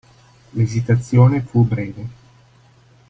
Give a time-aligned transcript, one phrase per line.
[0.53, 2.07] L'esitazione fu breve.